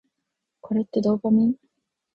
[0.61, 1.53] これってドーパミン？